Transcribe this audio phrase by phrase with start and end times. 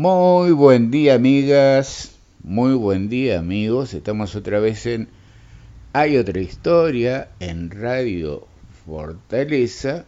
[0.00, 5.08] Muy buen día amigas, muy buen día amigos, estamos otra vez en
[5.92, 8.46] Hay otra historia en Radio
[8.86, 10.04] Fortaleza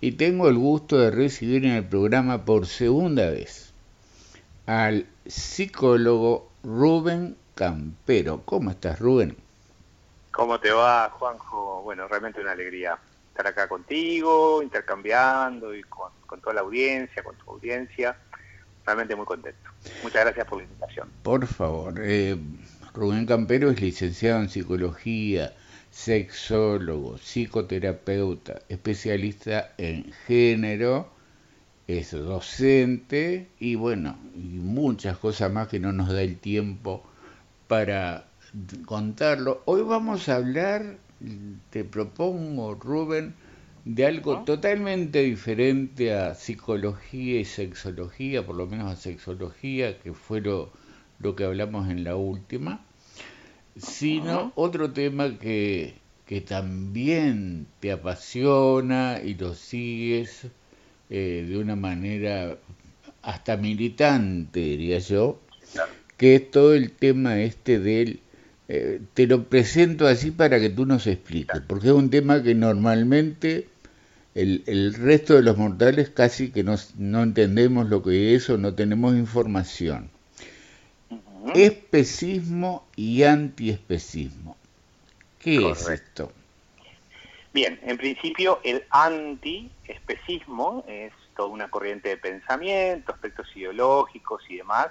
[0.00, 3.72] y tengo el gusto de recibir en el programa por segunda vez
[4.66, 8.42] al psicólogo Rubén Campero.
[8.44, 9.36] ¿Cómo estás Rubén?
[10.32, 11.82] ¿Cómo te va Juanjo?
[11.84, 12.98] Bueno, realmente una alegría
[13.28, 16.10] estar acá contigo, intercambiando y con,
[16.40, 18.16] toda la audiencia, con tu audiencia.
[18.86, 19.70] Realmente muy contento.
[20.02, 21.08] Muchas gracias por la invitación.
[21.22, 22.36] Por favor, eh,
[22.94, 25.52] Rubén Campero es licenciado en psicología,
[25.90, 31.10] sexólogo, psicoterapeuta, especialista en género,
[31.86, 37.04] es docente y bueno, y muchas cosas más que no nos da el tiempo
[37.68, 38.24] para
[38.86, 39.62] contarlo.
[39.64, 40.96] Hoy vamos a hablar
[41.70, 43.34] te propongo, Rubén,
[43.84, 50.40] de algo totalmente diferente a psicología y sexología, por lo menos a sexología, que fue
[50.40, 50.70] lo,
[51.36, 52.84] que hablamos en la última,
[53.76, 55.94] sino otro tema que,
[56.26, 60.46] que también te apasiona y lo sigues
[61.10, 62.56] eh, de una manera
[63.22, 65.40] hasta militante, diría yo,
[66.16, 68.20] que es todo el tema este del
[68.68, 72.54] eh, te lo presento así para que tú nos expliques, porque es un tema que
[72.54, 73.66] normalmente
[74.34, 78.74] el, resto de los mortales casi que no, no entendemos lo que es o no
[78.74, 80.10] tenemos información.
[81.54, 84.56] Especismo y antiespecismo.
[85.38, 86.32] ¿Qué es esto?
[87.52, 94.88] Bien, en principio el antiespecismo es toda una corriente de pensamiento, aspectos ideológicos y demás,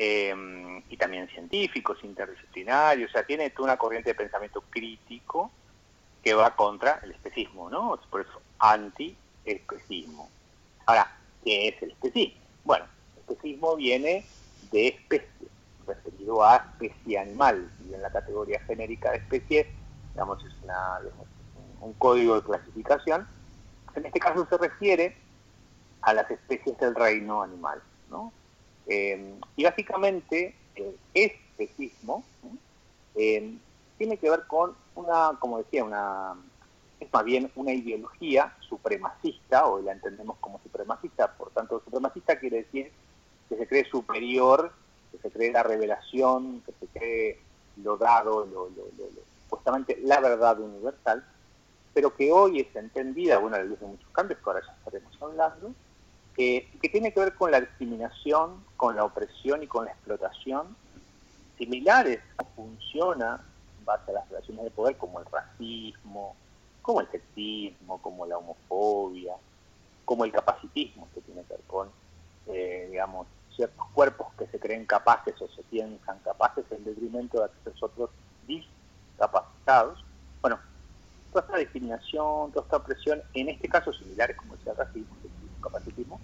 [0.00, 5.50] Em, y también científicos, interdisciplinarios, o sea, tiene toda una corriente de pensamiento crítico
[6.22, 7.98] que va contra el especismo, ¿no?
[8.08, 10.28] Por eso, anti-especismo.
[10.86, 11.10] Ahora,
[11.44, 12.40] ¿qué es el especismo?
[12.64, 14.24] Bueno, el especismo viene
[14.72, 15.48] de especie,
[15.86, 19.70] referido a especie animal, y en la categoría genérica de especie,
[20.12, 20.52] digamos, es
[21.80, 23.26] un código de clasificación.
[23.94, 25.16] En este caso se refiere
[26.02, 28.32] a las especies del reino animal, ¿no?
[28.86, 32.24] Eh, y básicamente el especismo
[33.14, 33.56] eh,
[33.98, 36.34] tiene que ver con una, como decía, una
[37.00, 42.58] es más bien una ideología supremacista, o la entendemos como supremacista, por tanto supremacista quiere
[42.58, 42.90] decir
[43.48, 44.72] que se cree superior,
[45.12, 47.40] que se cree la revelación, que se cree
[47.82, 48.68] lo dado, lo,
[49.48, 51.24] justamente la verdad universal,
[51.94, 55.22] pero que hoy es entendida, bueno, a luz de muchos cambios que ahora ya estaremos
[55.22, 55.72] hablando,
[56.36, 60.76] que tiene que ver con la discriminación, con la opresión y con la explotación,
[61.56, 63.40] similares a funciona
[63.78, 66.36] en base a las relaciones de poder como el racismo,
[66.88, 69.34] como el sexismo, como la homofobia,
[70.06, 71.90] como el capacitismo, que tiene que ver con,
[72.46, 77.44] eh, digamos, ciertos cuerpos que se creen capaces o se piensan capaces en detrimento de
[77.44, 78.08] aquellos otros
[78.46, 80.02] discapacitados.
[80.40, 80.58] Bueno,
[81.30, 85.14] toda esta discriminación, toda esta opresión, en este caso similares como el racismo,
[85.60, 86.18] capacitismo,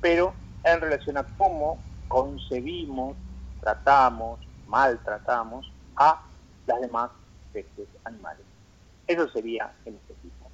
[0.00, 3.16] pero en relación a cómo concebimos,
[3.60, 6.22] tratamos, maltratamos a
[6.68, 7.10] las demás
[7.52, 8.49] especies animales.
[9.10, 10.50] Eso sería el especismo.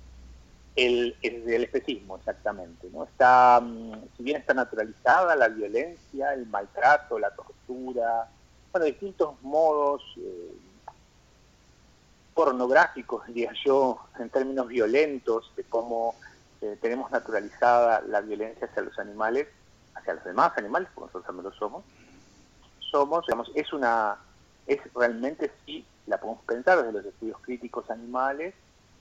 [0.76, 2.88] El, el, especismo, exactamente.
[2.90, 3.04] ¿no?
[3.04, 8.30] Está, mm, si bien está naturalizada la violencia, el maltrato, la tortura,
[8.72, 10.54] bueno, distintos modos eh,
[12.32, 16.14] pornográficos, diría yo, en términos violentos, de cómo
[16.62, 19.48] eh, tenemos naturalizada la violencia hacia los animales,
[19.94, 21.84] hacia los demás animales, porque nosotros también lo somos,
[22.90, 24.16] somos, digamos, es una,
[24.66, 28.54] es realmente sí, la podemos pensar desde los estudios críticos animales,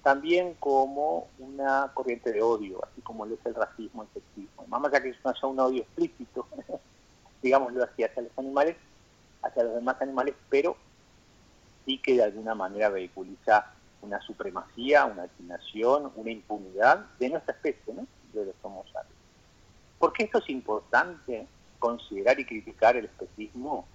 [0.03, 4.66] también como una corriente de odio, así como lo es el racismo, el sexismo.
[4.67, 6.47] Más allá que no haya un odio explícito,
[7.41, 8.75] digámoslo así, hacia los animales,
[9.41, 10.77] hacia los demás animales, pero
[11.85, 13.71] sí que de alguna manera vehiculiza
[14.01, 18.05] una supremacía, una asignación, una impunidad de nuestra especie, ¿no?
[18.33, 19.15] de los Homo sapiens.
[19.97, 21.47] ¿Por qué esto es importante
[21.79, 23.88] considerar y criticar el especismo?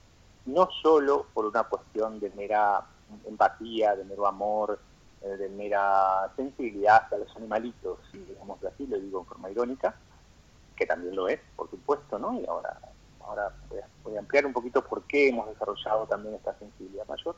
[0.47, 2.85] No solo por una cuestión de mera
[3.27, 4.79] empatía, de mero amor,
[5.23, 9.95] eh, de mera sensibilidad hacia los animalitos, digamos así, lo digo en forma irónica,
[10.77, 12.41] que también lo es, por supuesto, ¿no?
[12.41, 12.79] Y ahora,
[13.21, 13.53] ahora
[14.03, 17.37] voy a, ampliar un poquito por qué hemos desarrollado también esta sensibilidad mayor,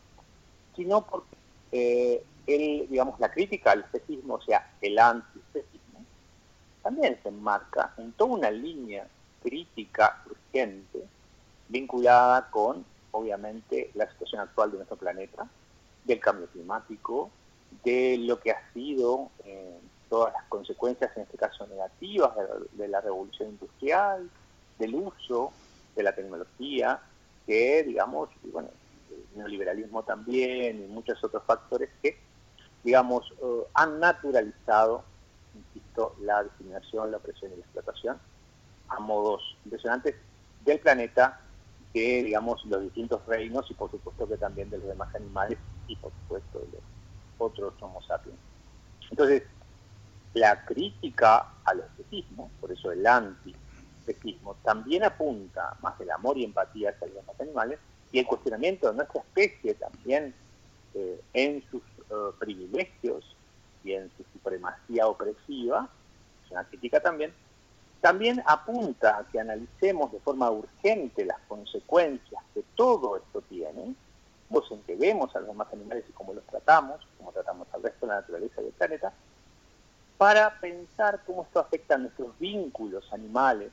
[0.77, 1.37] sino porque
[1.73, 6.05] eh, el, digamos, la crítica al especismo, o sea, el antiespecismo,
[6.83, 9.07] también se enmarca en toda una línea
[9.43, 11.05] crítica urgente
[11.69, 15.49] vinculada con, obviamente, la situación actual de nuestro planeta,
[16.05, 17.31] del cambio climático,
[17.85, 19.79] de lo que ha sido eh,
[20.09, 22.33] todas las consecuencias, en este caso negativas,
[22.73, 24.29] de la, revolución industrial,
[24.79, 25.53] del uso
[25.97, 27.01] de la tecnología,
[27.47, 28.69] que, digamos, bueno,
[29.11, 32.19] el neoliberalismo también y muchos otros factores que,
[32.83, 35.05] digamos, eh, han naturalizado,
[35.55, 38.19] insisto, la discriminación, la opresión y la explotación
[38.89, 40.15] a modos impresionantes
[40.65, 41.41] del planeta,
[41.93, 45.97] que, digamos, los distintos reinos y por supuesto que también de los demás animales y
[45.97, 46.83] por supuesto de los
[47.39, 48.39] otros Homo sapiens.
[49.11, 49.43] Entonces,
[50.35, 56.91] la crítica al especismo, por eso el anti-especismo, también apunta más el amor y empatía
[56.91, 57.79] hacia los demás animales
[58.11, 60.35] y el cuestionamiento de nuestra especie también
[60.95, 63.37] eh, en sus eh, privilegios
[63.85, 65.89] y en su supremacía opresiva,
[66.45, 67.35] es una crítica también,
[68.03, 73.95] también apunta a que analicemos de forma urgente las consecuencias que todo esto tiene,
[74.51, 77.81] pues en que vemos a los demás animales y cómo los tratamos, cómo tratamos al
[77.81, 79.13] resto de la naturaleza y del planeta,
[80.19, 83.71] para pensar cómo esto afecta a nuestros vínculos animales,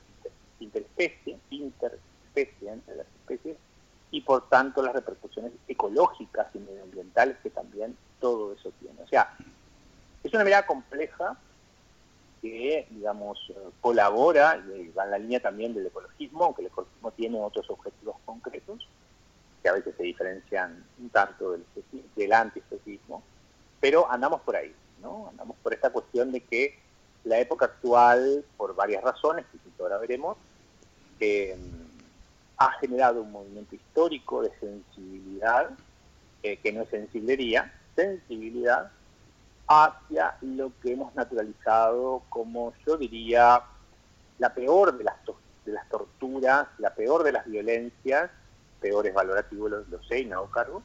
[0.59, 3.57] interespecie, interespecie entre las especies,
[4.11, 9.01] y por tanto las repercusiones ecológicas y medioambientales que también todo eso tiene.
[9.01, 9.35] O sea,
[10.23, 11.35] es una mirada compleja
[12.41, 13.39] que, digamos,
[13.81, 18.15] colabora, y va en la línea también del ecologismo, aunque el ecologismo tiene otros objetivos
[18.25, 18.87] concretos,
[19.61, 21.65] que a veces se diferencian un tanto del,
[22.15, 23.23] del antiespecismo,
[23.79, 25.27] pero andamos por ahí, ¿no?
[25.29, 26.79] Andamos por esta cuestión de que
[27.23, 30.37] la época actual, por varias razones, que ahora veremos,
[31.19, 31.57] eh,
[32.57, 35.69] ha generado un movimiento histórico de sensibilidad,
[36.43, 38.91] eh, que no es sensiblería, sensibilidad
[39.69, 43.63] hacia lo que hemos naturalizado como yo diría
[44.39, 45.15] la peor de las,
[45.63, 48.31] de torturas, la peor de las violencias,
[48.81, 50.83] peor es valorativo, lo, sé y no hago cargo,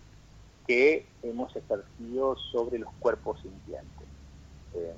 [0.66, 4.06] que hemos ejercido sobre los cuerpos sintientes.
[4.74, 4.94] Eh,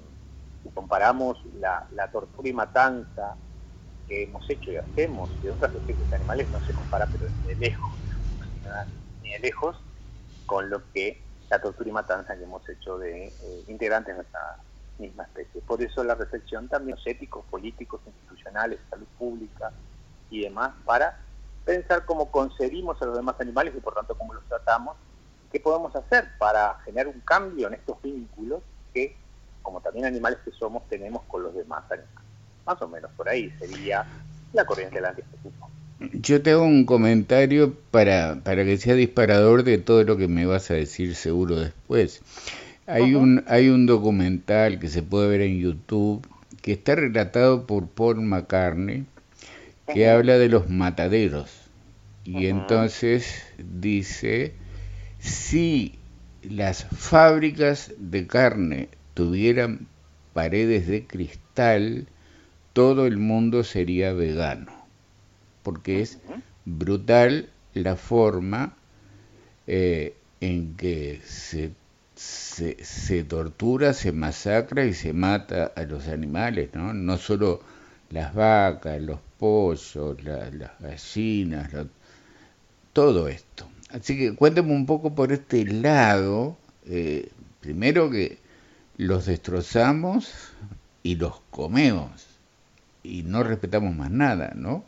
[0.65, 3.37] si comparamos la, tortura y matanza
[4.09, 7.56] que hemos hecho y hacemos de otras especies animales, no se compara, pero ni de
[7.56, 7.93] lejos,
[9.23, 9.77] ni de lejos,
[10.47, 14.56] con lo que la tortura y matanza que hemos hecho de eh, integrantes de nuestra
[14.98, 15.60] misma especie.
[15.60, 19.72] Por eso la reflexión también los éticos, políticos, institucionales, salud pública
[20.31, 21.19] y demás, para
[21.64, 24.96] pensar cómo concebimos a los demás animales y por tanto cómo los tratamos,
[25.52, 28.62] qué podemos hacer para generar un cambio en estos vínculos
[28.93, 29.16] que,
[29.62, 32.25] como también animales que somos, tenemos con los demás animales.
[32.64, 34.04] Más o menos por ahí sería
[34.52, 35.70] la corriente del antiespecismo.
[35.98, 40.44] Yo te hago un comentario para, para que sea disparador de todo lo que me
[40.44, 42.20] vas a decir seguro después.
[42.87, 46.26] Hay, un, hay un documental que se puede ver en YouTube
[46.60, 49.06] que está relatado por Paul McCartney
[49.93, 51.50] que habla de los mataderos.
[52.25, 54.52] Y entonces dice,
[55.19, 55.94] si
[56.43, 59.87] las fábricas de carne tuvieran
[60.34, 62.06] paredes de cristal,
[62.75, 64.75] todo el mundo sería vegano
[65.67, 66.19] porque es
[66.65, 68.77] brutal la forma
[69.67, 71.73] eh, en que se,
[73.25, 76.95] tortura, se masacra y se mata a los animales, ¿no?
[76.95, 77.63] No solo
[78.11, 81.69] las vacas, los pollos, las gallinas,
[82.93, 83.67] todo esto.
[83.91, 87.29] Así que cuéntame un poco por este lado, eh,
[87.61, 88.39] primero que
[88.99, 90.33] los destrozamos
[91.03, 92.25] y los comemos
[93.03, 94.85] y no respetamos más nada, ¿no?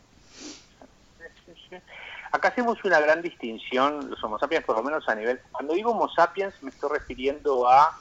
[2.31, 5.41] Acá hacemos una gran distinción, los Homo sapiens, por lo menos a nivel...
[5.51, 7.97] Cuando digo Homo sapiens me estoy refiriendo a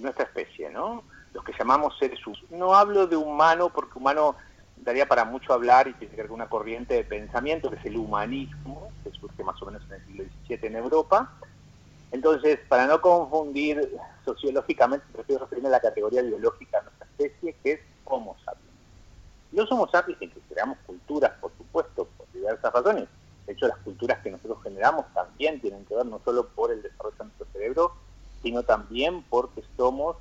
[0.00, 1.02] nuestra especie, ¿no?
[1.32, 2.50] Los que llamamos seres humanos.
[2.50, 4.36] No hablo de humano porque humano
[4.76, 7.84] daría para mucho hablar y tiene que ver con una corriente de pensamiento que es
[7.84, 11.32] el humanismo, que surge más o menos en el siglo XVII en Europa.
[12.12, 17.72] Entonces, para no confundir sociológicamente, prefiero referirme a la categoría biológica de nuestra especie, que
[17.72, 18.65] es Homo sapiens.
[19.56, 23.08] Los Homo sapiens, en que creamos culturas, por supuesto, por diversas razones,
[23.46, 26.82] de hecho, las culturas que nosotros generamos también tienen que ver no solo por el
[26.82, 27.92] desarrollo de nuestro cerebro,
[28.42, 30.16] sino también porque somos,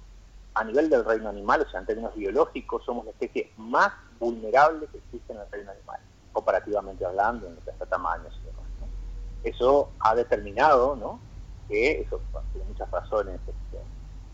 [0.54, 4.88] a nivel del reino animal, o sea, en términos biológicos, somos la especie más vulnerable
[4.88, 6.00] que existe en el reino animal,
[6.32, 8.66] comparativamente hablando, en nuestros tamaños y demás.
[9.44, 11.20] Eso ha determinado, ¿no?
[11.68, 12.22] Que eso
[12.54, 13.84] tiene muchas razones, este,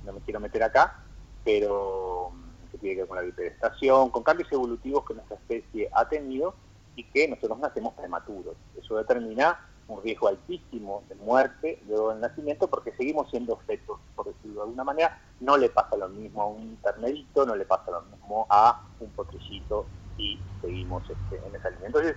[0.03, 1.01] no me quiero meter acá,
[1.43, 2.33] pero
[2.81, 6.53] tiene que ver con la bipedestación, con cambios evolutivos que nuestra especie ha tenido
[6.95, 8.55] y que nosotros nacemos prematuros.
[8.77, 14.27] Eso determina un riesgo altísimo de muerte luego del nacimiento porque seguimos siendo fetos, por
[14.27, 15.21] decirlo de alguna manera.
[15.39, 19.09] No le pasa lo mismo a un ternerito, no le pasa lo mismo a un
[19.09, 19.85] potrillo
[20.17, 21.87] y seguimos este, en esa línea.
[21.87, 22.15] Entonces,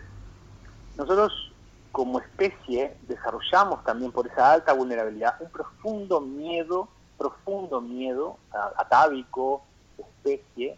[0.97, 1.52] nosotros
[1.90, 8.37] como especie desarrollamos también por esa alta vulnerabilidad un profundo miedo, profundo miedo
[8.76, 9.64] atávico,
[10.02, 10.76] especie,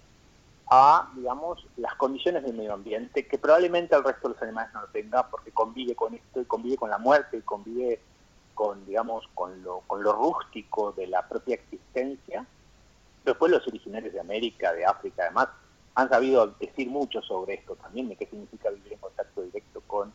[0.69, 4.83] a, digamos, las condiciones del medio ambiente que probablemente el resto de los animales no
[4.83, 8.01] lo tenga porque convive con esto y convive con la muerte y convive
[8.55, 12.45] con, digamos, con lo, con lo rústico de la propia existencia.
[13.25, 15.49] Después los originarios de América, de África, además,
[15.95, 20.13] han sabido decir mucho sobre esto también, de qué significa vivir en contacto directo con,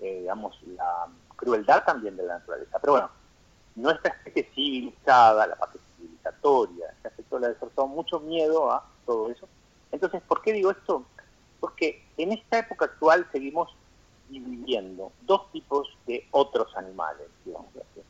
[0.00, 1.06] eh, digamos, la
[1.36, 2.78] crueldad también de la naturaleza.
[2.78, 3.10] Pero bueno,
[3.76, 5.78] nuestra especie civilizada, la parte
[7.02, 9.48] que hace toda la despertado mucho miedo a todo eso.
[9.92, 11.04] Entonces, ¿por qué digo esto?
[11.60, 13.74] Porque en esta época actual seguimos
[14.28, 18.02] viviendo dos tipos de otros animales, digamos así.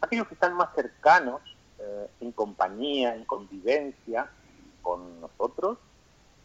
[0.00, 1.40] Aquellos que están más cercanos,
[1.78, 4.30] eh, en compañía, en convivencia
[4.82, 5.78] con nosotros,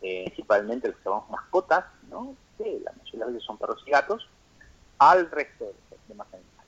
[0.01, 2.35] eh, principalmente los que llamamos mascotas, ¿no?
[2.57, 4.27] que la mayoría de veces son perros y gatos,
[4.97, 6.58] al resto de los demás animales.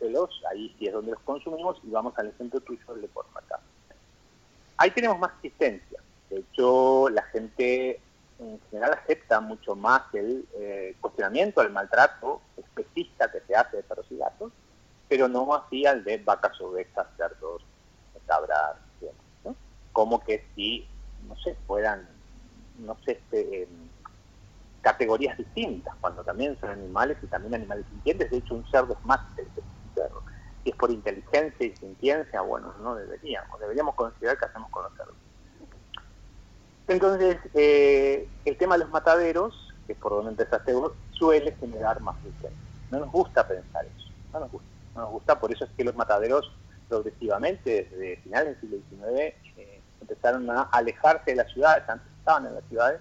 [0.00, 0.08] ¿No?
[0.08, 3.60] los, ahí sí es donde los consumimos y vamos al ejemplo tuyo del deporte acá.
[4.78, 6.00] Ahí tenemos más existencia.
[6.30, 8.00] De hecho, la gente
[8.38, 13.82] en general acepta mucho más el eh, cuestionamiento al maltrato especista que se hace de
[13.82, 14.18] perros y
[15.08, 17.62] pero no así al de vacas, ovejas, cerdos,
[18.26, 18.76] cabras,
[19.44, 19.54] ¿no?
[19.92, 20.86] como que si,
[21.28, 22.08] no sé, fueran,
[22.78, 23.68] no sé, este, em,
[24.82, 29.04] categorías distintas, cuando también son animales y también animales sintientes, de hecho un cerdo es
[29.06, 30.22] más inteligente perro.
[30.62, 34.92] Si es por inteligencia y sintiencia, bueno, no deberíamos, deberíamos considerar que hacemos con los
[34.96, 35.14] cerdos.
[36.88, 42.00] Entonces, eh, el tema de los mataderos, que es por donde empezaste vos, suele generar
[42.00, 42.54] más riqueza.
[42.90, 44.68] No nos gusta pensar eso, no nos gusta.
[44.94, 46.52] No nos gusta, por eso es que los mataderos
[46.88, 52.46] progresivamente, desde finales del siglo XIX, eh, empezaron a alejarse de las ciudades, antes estaban
[52.46, 53.00] en las ciudades,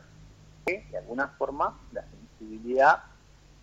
[0.66, 3.04] que de alguna forma la sensibilidad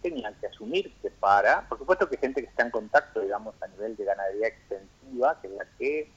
[0.02, 3.96] tenía que asumirse para, por supuesto que gente que está en contacto, digamos, a nivel
[3.96, 6.10] de ganadería extensiva, que es la que,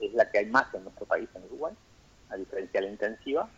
[0.00, 1.74] es la que hay más en nuestro país, en Uruguay,
[2.30, 3.48] a diferencia de la intensiva,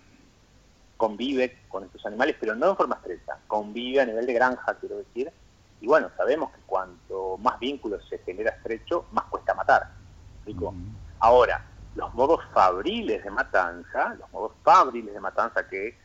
[0.97, 4.99] convive con estos animales, pero no en forma estrecha, convive a nivel de granja, quiero
[4.99, 5.31] decir,
[5.81, 9.91] y bueno, sabemos que cuanto más vínculos se genera estrecho, más cuesta matar.
[11.21, 15.97] Ahora, los modos fabriles de matanza, los modos fabriles de matanza que,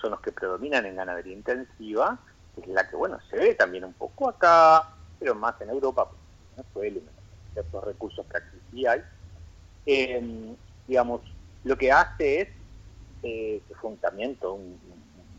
[0.00, 2.18] son los que predominan en ganadería intensiva,
[2.56, 6.20] es la que, bueno, se ve también un poco acá, pero más en Europa, pues,
[6.56, 7.02] no suele,
[7.52, 9.02] ciertos recursos que aquí sí hay.
[9.86, 10.54] Eh,
[10.86, 11.20] digamos,
[11.64, 12.48] lo que hace es,
[13.22, 14.78] eh, que fue un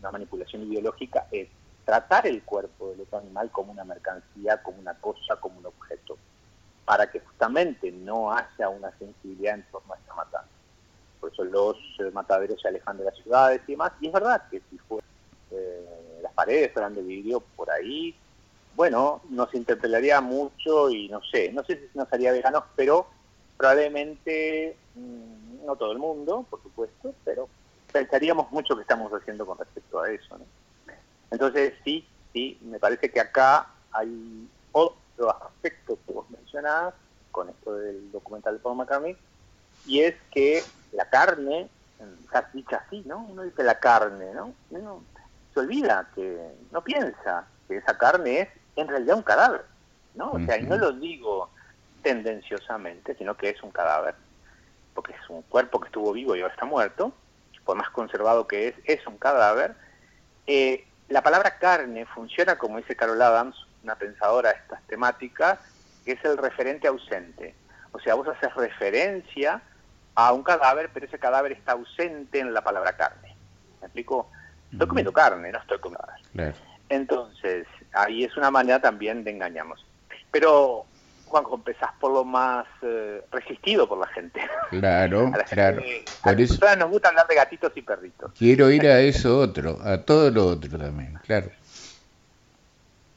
[0.00, 1.48] una manipulación ideológica, es
[1.84, 6.18] tratar el cuerpo del otro animal como una mercancía, como una cosa, como un objeto,
[6.84, 10.48] para que justamente no haya una sensibilidad en torno a esta matanza.
[11.20, 14.42] Por eso los eh, mataderos se alejan de las ciudades y demás, y es verdad
[14.50, 15.00] que si fue,
[15.50, 16.03] eh,
[16.34, 18.14] paredes fueran de vidrio por ahí,
[18.76, 23.06] bueno, nos interpelaría mucho y no sé, no sé si nos haría veganos, pero
[23.56, 24.76] probablemente...
[24.96, 27.48] Mm, no todo el mundo, por supuesto, pero
[27.92, 30.38] pensaríamos mucho que estamos haciendo con respecto a eso.
[31.30, 36.94] Entonces, sí, sí, me parece que acá hay otro aspecto que vos mencionás
[37.30, 39.16] con esto del documental de Paul McCartney,
[39.86, 40.62] y es que
[40.92, 41.68] la carne,
[42.52, 43.26] dicha así, ¿no?
[43.30, 44.54] Uno dice la carne, ¿no?
[45.54, 49.64] Se olvida que no piensa que esa carne es en realidad un cadáver,
[50.14, 50.32] ¿no?
[50.32, 51.48] O sea, y no lo digo
[52.02, 54.14] tendenciosamente, sino que es un cadáver
[54.94, 57.12] porque es un cuerpo que estuvo vivo y ahora está muerto,
[57.64, 59.74] por más conservado que es, es un cadáver.
[60.46, 65.58] Eh, la palabra carne funciona, como dice Carol Adams, una pensadora de estas temáticas,
[66.04, 67.54] que es el referente ausente.
[67.92, 69.60] O sea, vos haces referencia
[70.14, 73.36] a un cadáver, pero ese cadáver está ausente en la palabra carne.
[73.80, 74.30] ¿Me explico?
[74.74, 76.04] Estoy comiendo carne, no estoy comiendo.
[76.88, 79.84] Entonces, ahí es una manera también de engañarnos.
[80.30, 80.84] Pero
[81.26, 84.40] Juanjo, empezás por lo más eh, resistido por la gente.
[84.70, 85.82] Claro, claro.
[86.22, 88.32] por eso nos gusta hablar de gatitos y perritos.
[88.38, 91.50] Quiero ir a eso otro, a todo lo otro también, claro.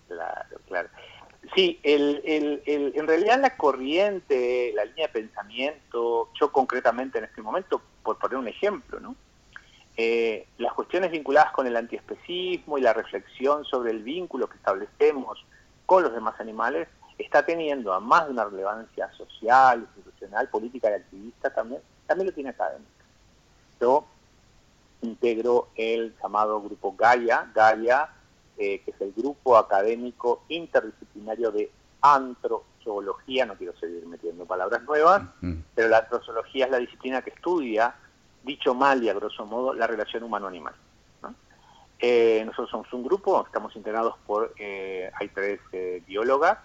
[0.07, 0.89] Claro, claro.
[1.53, 7.25] Sí, el, el, el, en realidad la corriente, la línea de pensamiento, yo concretamente en
[7.25, 9.15] este momento, por poner un ejemplo, ¿no?
[9.99, 15.43] Eh, las cuestiones vinculadas con el antiespecismo y la reflexión sobre el vínculo que establecemos
[15.87, 16.87] con los demás animales
[17.17, 22.33] está teniendo a más de una relevancia social, institucional, política y activista también, también lo
[22.33, 22.91] tiene académica.
[23.81, 24.05] Yo
[25.01, 28.09] integro el llamado grupo Gaia, Gaia,
[28.57, 35.23] eh, que es el grupo académico interdisciplinario de antrozoología, no quiero seguir metiendo palabras nuevas,
[35.73, 37.95] pero la antrozoología es la disciplina que estudia,
[38.43, 40.73] dicho mal y a grosso modo, la relación humano-animal.
[41.99, 45.59] Eh, nosotros somos un grupo, estamos integrados por, eh, hay tres
[46.05, 46.59] biólogas,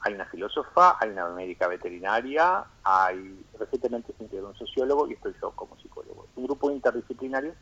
[0.00, 5.34] hay una filósofa, hay una médica veterinaria, hay recientemente se integró un sociólogo y estoy
[5.40, 6.24] yo como psicólogo.
[6.24, 7.54] Es un grupo interdisciplinario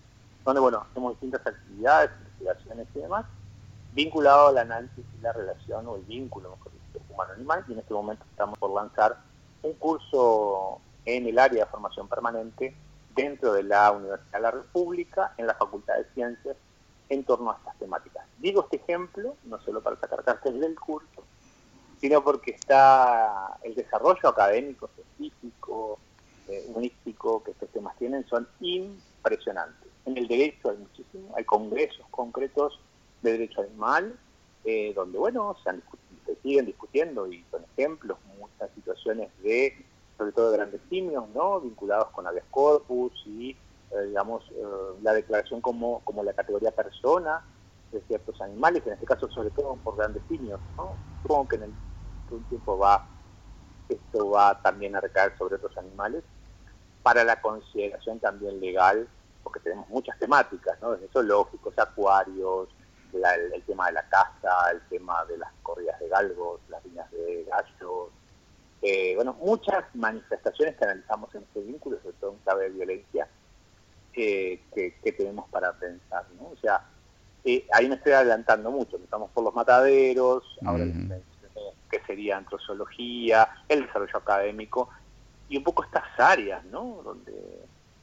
[0.44, 3.26] donde, bueno, hacemos distintas actividades, investigaciones y demás,
[3.92, 6.56] vinculado al análisis y la relación o el vínculo,
[7.10, 9.18] humano-animal, y en este momento estamos por lanzar
[9.62, 12.74] un curso en el área de formación permanente
[13.14, 16.56] dentro de la Universidad de la República, en la Facultad de Ciencias,
[17.08, 18.24] en torno a estas temáticas.
[18.38, 21.22] Digo este ejemplo, no solo para sacar cartel del curso,
[22.00, 25.98] sino porque está el desarrollo académico, científico,
[26.48, 26.90] eh,
[27.44, 29.88] que estos temas tienen, son impresionantes.
[30.06, 32.80] En el derecho hay muchísimo, hay congresos concretos
[33.22, 34.18] de derecho animal,
[34.64, 35.70] eh, donde, bueno, se,
[36.26, 39.76] se siguen discutiendo y son ejemplos, muchas situaciones de
[40.22, 41.60] sobre todo de grandes simios, ¿no?
[41.60, 44.62] vinculados con habeas corpus y, eh, digamos, eh,
[45.02, 47.44] la declaración como, como la categoría persona
[47.90, 50.60] de ciertos animales, en este caso sobre todo por grandes simios.
[50.76, 50.94] ¿no?
[51.22, 51.74] Supongo que en el,
[52.48, 53.06] tiempo va
[53.88, 56.22] esto va también a recaer sobre otros animales
[57.02, 59.08] para la consideración también legal,
[59.42, 60.92] porque tenemos muchas temáticas, ¿no?
[60.92, 62.68] desde zoológicos, acuarios,
[63.12, 67.44] el, tema de la caza, el tema de las corridas de galgos, las líneas de
[67.50, 68.10] gallos,
[68.82, 73.28] eh, bueno, muchas manifestaciones que analizamos en este vínculo, sobre todo en clave de violencia,
[74.12, 74.60] que,
[75.16, 76.48] tenemos para pensar, ¿no?
[76.48, 76.84] O sea,
[77.44, 80.84] eh, ahí me estoy adelantando mucho, estamos por los mataderos, ahora
[81.90, 84.88] que sería antrozoología, el desarrollo académico,
[85.48, 87.02] y un poco estas áreas, ¿no?
[87.04, 87.60] Donde,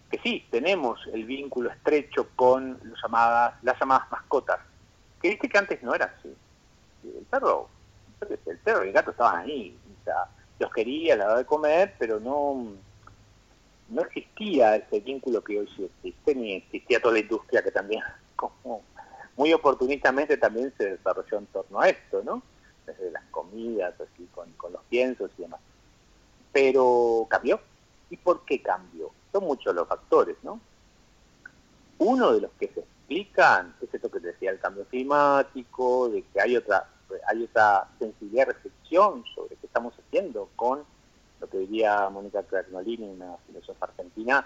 [0.10, 4.60] que sí, tenemos el vínculo estrecho con los llamadas, las llamadas mascotas,
[5.22, 6.34] que viste que antes no era así.
[7.04, 7.68] El perro,
[8.30, 10.26] el perro y el gato estaban ahí, o sea,
[10.60, 12.74] los quería, la de comer, pero no,
[13.90, 18.04] no existía ese vínculo que hoy sí existe, ni existía toda la industria que también,
[18.36, 18.84] como
[19.36, 22.44] muy oportunistamente también se desarrolló en torno a esto, ¿no?
[22.86, 25.62] Desde las comidas, así, con, con los piensos y demás.
[26.52, 27.62] Pero cambió.
[28.10, 29.12] ¿Y por qué cambió?
[29.32, 30.60] Son muchos los factores, ¿no?
[32.00, 36.42] Uno de los que se explican es esto que decía el cambio climático, de que
[36.42, 36.90] hay otra
[37.28, 40.84] hay otra sensibilidad de reflexión sobre qué estamos haciendo con
[41.40, 44.46] lo que diría Mónica Cragnolini, una filósofa argentina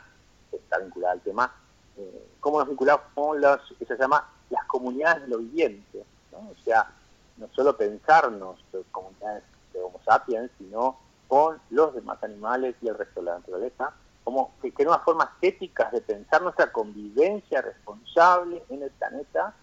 [0.51, 1.53] que está vinculada al tema,
[1.97, 6.37] eh, cómo nos vinculamos con las, que se llama las comunidades de lo viviente, ¿no?
[6.37, 6.91] o sea,
[7.37, 10.97] no solo pensarnos de comunidades de Homo sapiens, sino
[11.27, 15.29] con los demás animales y el resto de la naturaleza, como que, que nuevas formas
[15.41, 19.55] éticas de pensar nuestra convivencia responsable en el planeta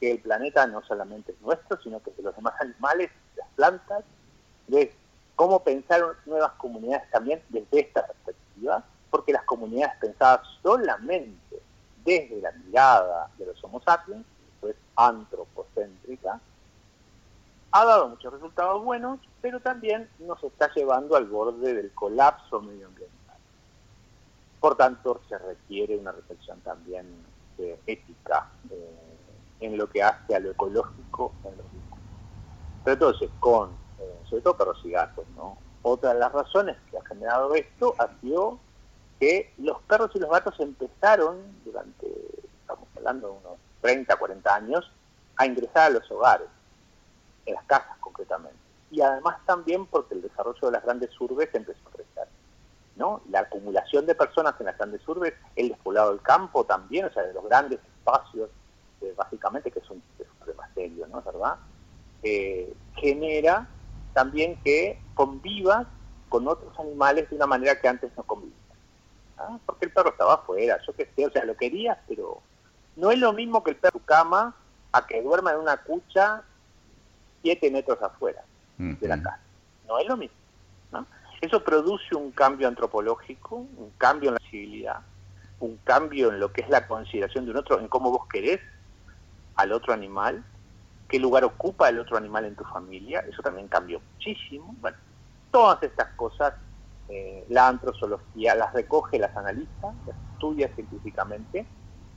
[0.00, 4.04] que el planeta no solamente es nuestro, sino que de los demás animales, las plantas,
[4.66, 4.92] de
[5.36, 11.62] cómo pensar nuevas comunidades también desde esta perspectiva, porque las comunidades pensadas solamente
[12.04, 16.40] desde la mirada de los homo sapiens, esto es antropocéntrica,
[17.70, 23.36] ha dado muchos resultados buenos, pero también nos está llevando al borde del colapso medioambiental.
[24.58, 27.06] Por tanto, se requiere una reflexión también
[27.58, 28.48] eh, ética.
[28.70, 29.17] Eh,
[29.60, 32.04] en lo que hace a lo ecológico en los vínculos.
[32.84, 35.58] Pero entonces, con, eh, sobre todo perros y gatos, ¿no?
[35.82, 38.58] Otra de las razones que ha generado esto ha sido
[39.20, 42.06] que los perros y los gatos empezaron durante,
[42.60, 44.92] estamos hablando de unos 30, 40 años,
[45.36, 46.48] a ingresar a los hogares,
[47.46, 48.58] en las casas concretamente.
[48.90, 52.28] Y además también porque el desarrollo de las grandes urbes empezó a crecer.
[52.96, 53.20] ¿no?
[53.30, 57.22] La acumulación de personas en las grandes urbes, el despoblado del campo también, o sea,
[57.22, 58.50] de los grandes espacios
[59.16, 60.02] básicamente, que es un,
[60.38, 61.22] problema serio, ¿no?
[61.22, 61.56] ¿Verdad?
[62.22, 63.68] Eh, genera
[64.12, 65.86] también que convivas
[66.28, 68.58] con otros animales de una manera que antes no convivías.
[69.38, 69.58] ¿ah?
[69.64, 72.42] Porque el perro estaba afuera, yo qué sé, o sea, lo querías, pero
[72.96, 74.54] no es lo mismo que el perro en tu cama
[74.92, 76.42] a que duerma en una cucha
[77.42, 78.42] siete metros afuera
[78.76, 79.40] de la casa.
[79.86, 80.36] No es lo mismo.
[80.92, 81.06] ¿no?
[81.40, 85.00] Eso produce un cambio antropológico, un cambio en la civilidad,
[85.60, 88.60] un cambio en lo que es la consideración de un otro, en cómo vos querés
[89.58, 90.44] al otro animal,
[91.08, 94.74] qué lugar ocupa el otro animal en tu familia, eso también cambió muchísimo.
[94.80, 94.96] Bueno,
[95.50, 96.54] todas estas cosas
[97.08, 101.66] eh, la antrozoología las recoge, las analiza, las estudia científicamente,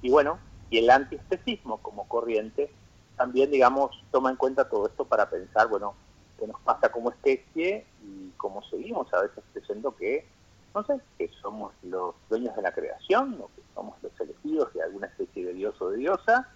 [0.03, 2.71] y bueno, y el antiespecismo como corriente
[3.17, 5.95] también, digamos, toma en cuenta todo esto para pensar, bueno,
[6.37, 10.27] qué nos pasa como especie y cómo seguimos a veces creyendo que,
[10.75, 14.83] no sé, que somos los dueños de la creación o que somos los elegidos de
[14.83, 16.47] alguna especie de dios o de diosa,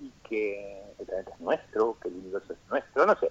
[0.00, 3.30] y que el planeta es nuestro, que el universo es nuestro, no sé.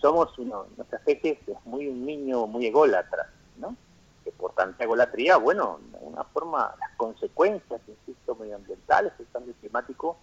[0.00, 3.76] Somos uno, nuestra especie es muy un niño muy ególatra, ¿no?
[4.24, 10.18] Que por tanta egolatría, bueno, de alguna forma las consecuencias, insisto, medioambientales, el cambio climático,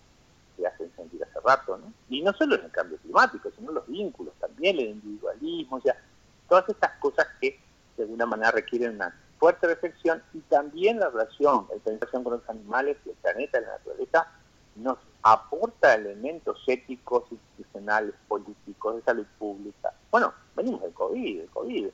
[0.56, 1.92] se hacen sentir hace rato, ¿no?
[2.10, 5.98] Y no solo en el cambio climático, sino los vínculos también, el individualismo, o sea,
[6.48, 7.60] todas estas cosas que
[7.98, 12.50] de alguna manera requieren una fuerte reflexión y también la relación, la relación con los
[12.50, 14.28] animales, el planeta, la naturaleza,
[14.76, 19.94] nos aporta elementos éticos, institucionales, políticos, de salud pública.
[20.12, 21.88] Bueno, venimos del COVID, el COVID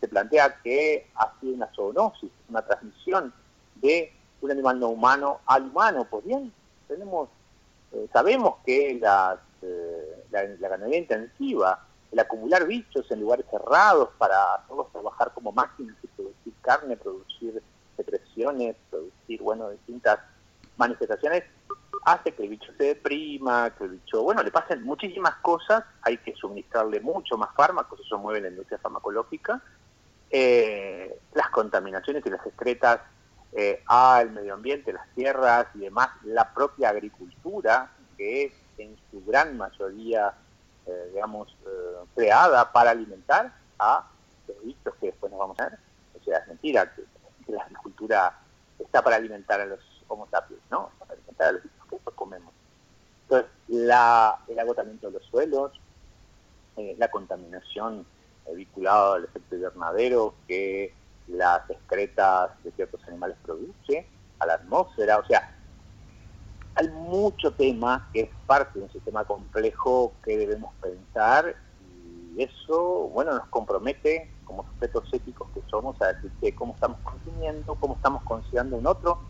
[0.00, 3.32] se plantea que ha sido una zoonosis, una transmisión
[3.76, 6.06] de un animal no humano al humano.
[6.10, 6.52] Pues bien,
[6.88, 7.28] tenemos,
[7.92, 14.64] eh, sabemos que las, eh, la, ganadería intensiva, el acumular bichos en lugares cerrados para
[14.68, 17.62] todos trabajar como máquinas y producir carne, producir
[17.96, 20.18] secreciones, producir, bueno, distintas
[20.76, 21.44] manifestaciones,
[22.04, 26.18] hace que el bicho se deprima, que el bicho, bueno, le pasen muchísimas cosas, hay
[26.18, 29.62] que suministrarle mucho más fármacos, eso mueve la industria farmacológica,
[30.30, 33.00] eh, las contaminaciones y las excretas
[33.52, 39.24] eh, al medio ambiente, las tierras y demás, la propia agricultura, que es en su
[39.24, 40.32] gran mayoría,
[40.86, 41.54] eh, digamos,
[42.14, 44.08] creada para alimentar a
[44.48, 45.78] los bichos que después nos vamos a ver.
[46.20, 47.02] O sea, es mentira que,
[47.48, 48.38] la agricultura
[48.78, 50.90] está para alimentar a los homo sapiens, ¿no?
[50.98, 51.81] Para alimentar a los bichos
[52.14, 52.52] comemos.
[53.22, 55.72] Entonces, la, el agotamiento de los suelos,
[56.76, 58.06] la contaminación
[58.54, 60.94] vinculada al efecto invernadero que
[61.28, 64.06] las excretas de ciertos animales produce
[64.38, 65.48] a la atmósfera, o sea,
[66.74, 71.54] hay mucho tema que es parte de un sistema complejo que debemos pensar
[72.34, 76.98] y eso, bueno, nos compromete como sujetos éticos que somos a decir que cómo estamos
[77.02, 79.20] consumiendo, cómo estamos considerando un otro,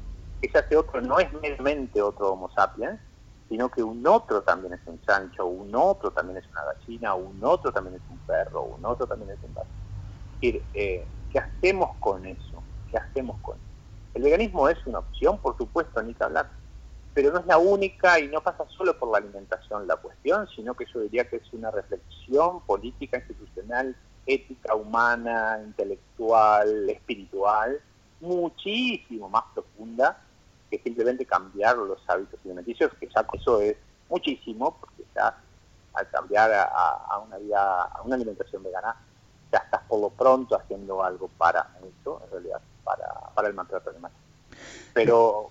[0.49, 3.01] que ese otro no es meramente otro Homo sapiens,
[3.49, 7.43] sino que un otro también es un chancho, un otro también es una gallina, un
[7.45, 9.69] otro también es un perro, un otro también es un gato.
[10.41, 12.63] Es decir, eh, ¿Qué hacemos con eso?
[12.91, 13.65] ¿Qué hacemos con eso?
[14.13, 16.51] El veganismo es una opción, por supuesto, ni que hablar,
[17.15, 20.75] pero no es la única y no pasa solo por la alimentación la cuestión, sino
[20.75, 27.81] que yo diría que es una reflexión política, institucional, ética, humana, intelectual, espiritual,
[28.21, 30.23] muchísimo más profunda
[30.73, 33.77] que simplemente cambiar los hábitos alimenticios, que ya eso es
[34.09, 35.37] muchísimo, porque ya
[35.93, 38.97] al cambiar a, una vida, a una alimentación vegana,
[39.53, 43.91] ya estás por lo pronto haciendo algo para eso, en realidad, para, para el maltrato
[43.91, 44.13] animal.
[44.95, 45.51] Pero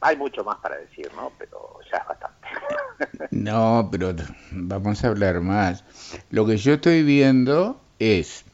[0.00, 1.32] hay mucho más para decir, ¿no?
[1.38, 2.38] Pero ya es bastante.
[3.32, 4.14] No, pero
[4.52, 5.82] vamos a hablar más.
[6.30, 8.44] Lo que yo estoy viendo es,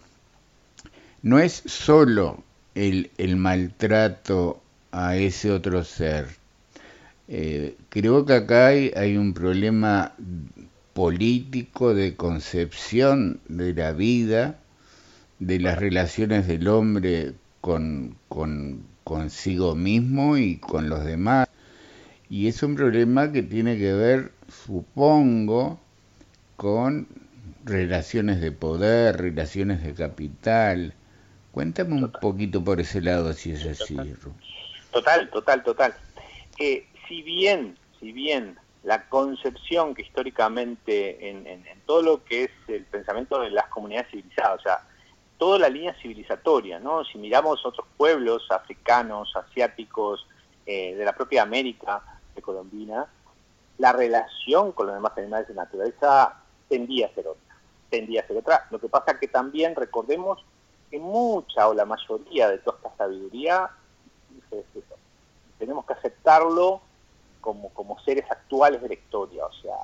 [1.20, 2.38] no es solo
[2.74, 6.26] el, el maltrato a ese otro ser.
[7.28, 10.14] Eh, creo que acá hay, hay un problema
[10.94, 14.58] político de concepción de la vida
[15.38, 21.48] de las relaciones del hombre con, con consigo mismo y con los demás.
[22.28, 24.32] Y es un problema que tiene que ver,
[24.66, 25.80] supongo,
[26.56, 27.08] con
[27.64, 30.92] relaciones de poder, relaciones de capital.
[31.52, 33.96] Cuéntame un poquito por ese lado si es así.
[34.90, 35.94] Total, total, total.
[36.58, 42.44] Eh, si bien, si bien la concepción que históricamente en, en, en, todo lo que
[42.44, 44.80] es el pensamiento de las comunidades civilizadas, o sea,
[45.38, 47.04] toda la línea civilizatoria, ¿no?
[47.04, 50.26] Si miramos otros pueblos africanos, asiáticos,
[50.66, 52.02] eh, de la propia América
[52.34, 53.06] de Colombina,
[53.78, 57.56] la relación con los demás animales de naturaleza tendía a ser otra,
[57.88, 58.66] tendía a ser otra.
[58.70, 60.44] Lo que pasa que también recordemos
[60.90, 63.70] que mucha o la mayoría de toda esta sabiduría
[65.58, 66.80] tenemos que aceptarlo
[67.40, 69.76] como, como seres actuales de la historia, o sea,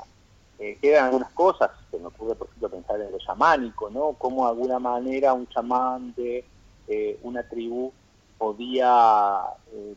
[0.59, 4.13] eh, quedan algunas cosas, se me ocurre por ejemplo pensar en lo chamánico, ¿no?
[4.13, 6.45] Cómo de alguna manera un chamán de
[6.87, 7.93] eh, una tribu
[8.39, 9.41] podía
[9.73, 9.97] eh,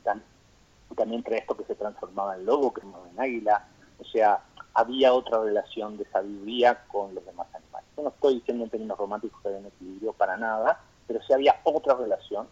[0.95, 3.67] también traer esto que se transformaba en lobo, que en águila,
[3.99, 4.41] o sea,
[4.73, 7.87] había otra relación de sabiduría con los demás animales.
[7.95, 11.33] Yo no estoy diciendo en términos románticos que había un equilibrio para nada, pero sí
[11.33, 12.47] había otra relación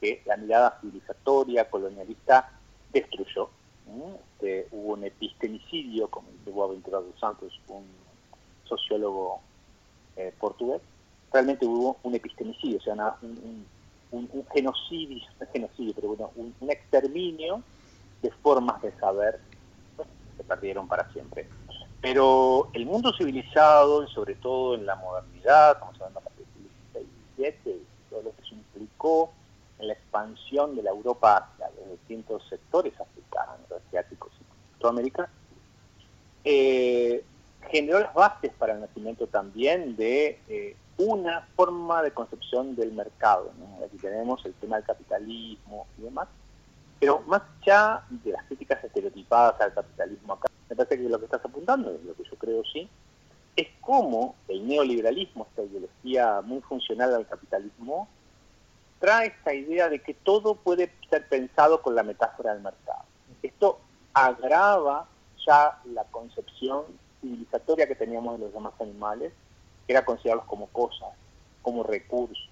[0.00, 2.50] que la mirada civilizatoria, colonialista,
[2.92, 3.50] destruyó
[4.38, 7.84] este, hubo un epistemicidio, como dice Boaventura dos Santos, un
[8.64, 9.40] sociólogo
[10.16, 10.80] eh, portugués,
[11.32, 13.66] realmente hubo un epistemicidio, o sea, un,
[14.10, 17.62] un, genocidio, no genocidio, pero bueno, un, exterminio
[18.22, 19.40] de formas de saber
[19.96, 20.04] que
[20.36, 21.48] se perdieron para siempre.
[22.00, 27.02] Pero el mundo civilizado, y sobre todo en la modernidad, como sabemos, en
[27.44, 27.78] el siglo
[28.10, 29.32] todo lo que se implicó
[29.78, 35.28] en la expansión de la Europa hacia los distintos sectores africanos, asiáticos y América,
[36.44, 37.24] eh,
[37.70, 43.52] generó las bases para el nacimiento también de eh, una forma de concepción del mercado.
[43.84, 46.28] Aquí tenemos el tema del capitalismo y demás,
[46.98, 51.26] pero más allá de las críticas estereotipadas al capitalismo acá, me parece que lo que
[51.26, 52.88] estás apuntando, es lo que yo creo sí,
[53.56, 58.08] es cómo el neoliberalismo, esta ideología muy funcional al capitalismo,
[58.98, 63.04] trae esta idea de que todo puede ser pensado con la metáfora del mercado.
[63.42, 63.80] Esto
[64.12, 65.06] agrava
[65.46, 66.84] ya la concepción
[67.20, 69.32] civilizatoria que teníamos de los demás animales,
[69.86, 71.08] que era considerarlos como cosas,
[71.62, 72.48] como recursos,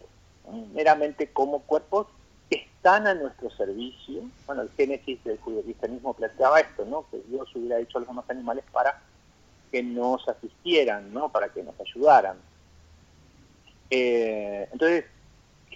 [0.72, 2.06] meramente como cuerpos
[2.48, 4.22] que están a nuestro servicio.
[4.46, 7.06] Bueno, el génesis del cristianismo planteaba esto, ¿no?
[7.10, 9.00] Que Dios hubiera hecho a los demás animales para
[9.70, 11.28] que nos asistieran, ¿no?
[11.30, 12.36] Para que nos ayudaran.
[13.90, 15.04] Eh, entonces,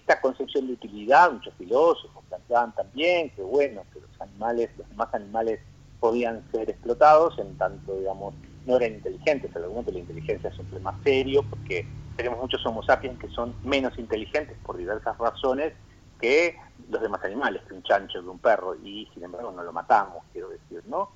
[0.01, 5.09] esta concepción de utilidad, muchos filósofos planteaban también que bueno, que los animales, los demás
[5.13, 5.61] animales
[6.01, 8.35] podían ser explotados en tanto, digamos,
[8.67, 9.55] no eran inteligentes.
[9.55, 11.87] El argumento de la inteligencia es siempre más serio porque
[12.17, 15.73] tenemos muchos homo sapiens que son menos inteligentes por diversas razones
[16.21, 16.57] que
[16.91, 20.23] los demás animales, que un chancho, que un perro, y sin embargo no lo matamos,
[20.33, 21.11] quiero decir, ¿no?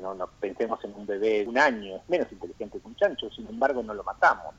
[0.00, 3.30] No, no pensemos en un bebé de un año, es menos inteligente que un chancho,
[3.30, 4.54] sin embargo no lo matamos.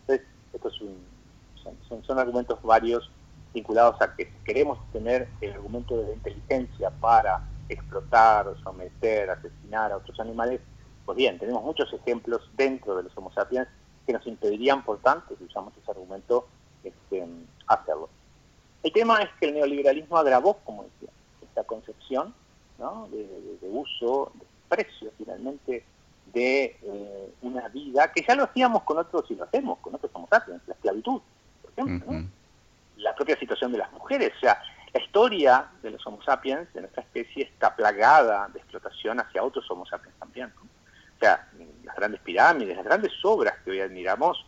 [0.00, 3.10] Entonces, estos son, son argumentos varios
[3.52, 9.96] vinculados a que queremos tener el argumento de la inteligencia para explotar, someter, asesinar a
[9.96, 10.60] otros animales,
[11.04, 13.68] pues bien, tenemos muchos ejemplos dentro de los Homo sapiens
[14.06, 16.46] que nos impedirían, por tanto, si usamos ese argumento,
[16.82, 17.26] este,
[17.66, 18.08] hacerlo.
[18.82, 21.10] El tema es que el neoliberalismo agravó, como decía,
[21.42, 22.34] esta concepción
[23.10, 25.84] de, uso, de precio finalmente
[26.32, 30.10] de eh, una vida que ya lo hacíamos con otros y lo hacemos con otros
[30.14, 31.20] Homo sapiens, la esclavitud,
[31.62, 32.28] por ejemplo
[32.98, 34.32] la propia situación de las mujeres.
[34.36, 34.60] O sea,
[34.92, 39.70] la historia de los Homo sapiens, de nuestra especie, está plagada de explotación hacia otros
[39.70, 40.52] Homo sapiens también.
[40.56, 41.48] O sea,
[41.84, 44.44] las grandes pirámides, las grandes obras que hoy admiramos,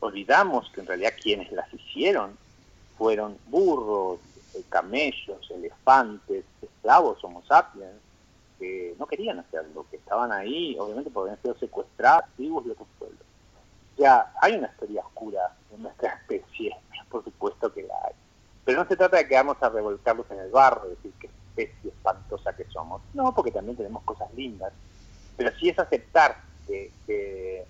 [0.00, 2.36] olvidamos que en realidad quienes las hicieron
[2.96, 4.20] fueron burros,
[4.54, 8.00] eh, camellos, elefantes, esclavos Homo sapiens,
[8.58, 13.20] que no querían hacerlo, que estaban ahí, obviamente porque sido secuestrados, tribus de otros pueblos.
[13.94, 16.76] O sea, hay una historia oscura en nuestra especie
[17.10, 18.14] por supuesto que la hay.
[18.64, 22.54] Pero no se trata de quedarnos a revolcarlos en el barro, decir qué especie espantosa
[22.54, 23.02] que somos.
[23.12, 24.72] No, porque también tenemos cosas lindas.
[25.36, 26.36] Pero sí es aceptar
[26.66, 27.66] que, que,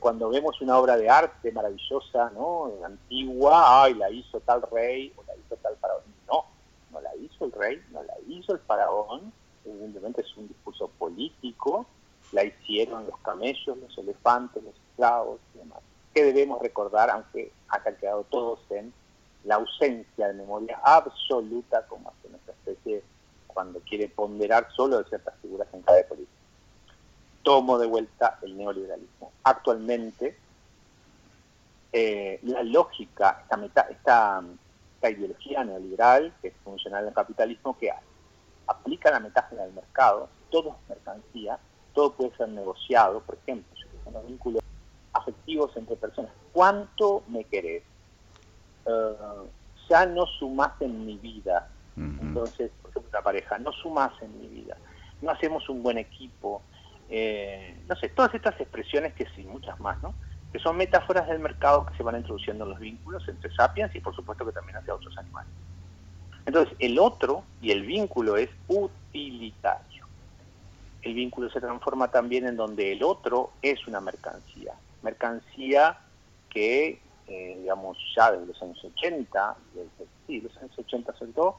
[0.00, 2.72] cuando vemos una obra de arte maravillosa, ¿no?
[2.84, 6.02] Antigua, ay, la hizo tal rey o la hizo tal faraón.
[6.26, 6.46] No,
[6.90, 9.32] no la hizo el rey, no la hizo el faraón.
[9.64, 11.86] Evidentemente es un discurso político.
[12.32, 15.80] La hicieron los camellos, los elefantes, los esclavos y demás
[16.12, 18.92] que debemos recordar, aunque haya quedado todos en
[19.44, 23.02] la ausencia de memoria absoluta, como hace nuestra especie
[23.46, 26.32] cuando quiere ponderar solo de ciertas figuras en cada política.
[27.42, 29.32] Tomo de vuelta el neoliberalismo.
[29.42, 30.36] Actualmente,
[31.92, 34.42] eh, la lógica, esta, meta, esta,
[35.10, 37.90] ideología neoliberal, que es funcional el capitalismo, que
[38.66, 41.58] aplica la metáfora del mercado, todo es mercancía,
[41.92, 44.61] todo puede ser negociado, por ejemplo, si los vínculos
[45.22, 46.32] afectivos entre personas.
[46.52, 47.82] ¿Cuánto me querés?
[48.86, 49.14] Eh,
[49.88, 51.68] ya no sumas en mi vida.
[51.94, 54.76] Entonces, por ejemplo, la pareja, no sumas en mi vida.
[55.20, 56.62] No hacemos un buen equipo.
[57.10, 60.14] Eh, no sé, todas estas expresiones que sí, muchas más, ¿no?
[60.50, 64.00] Que son metáforas del mercado que se van introduciendo en los vínculos entre sapiens y
[64.00, 65.52] por supuesto que también hacia otros animales.
[66.46, 70.06] Entonces, el otro y el vínculo es utilitario.
[71.02, 74.72] El vínculo se transforma también en donde el otro es una mercancía
[75.02, 75.98] mercancía
[76.50, 81.56] que, eh, digamos, ya desde los años 80, desde, sí, los años 80 sobre todo,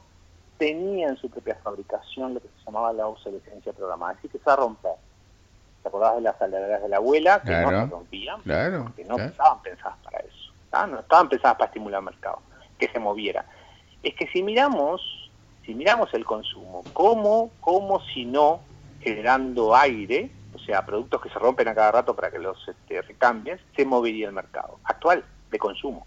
[0.58, 4.38] tenía en su propia fabricación lo que se llamaba la obsolescencia programada, es decir, que
[4.38, 4.92] se va a romper.
[5.82, 8.40] ¿Te acordás de las saldaderas de la abuela que no se rompían?
[8.40, 10.52] Claro, porque no estaban pensadas para eso,
[10.88, 12.38] no estaban pensadas para estimular el mercado,
[12.78, 13.44] que se moviera.
[14.02, 15.30] Es que si miramos,
[15.66, 18.60] si miramos el consumo, ¿cómo, cómo si no
[19.00, 23.02] generando aire, o sea, productos que se rompen a cada rato para que los este,
[23.02, 26.06] recambies, se movería el mercado actual de consumo.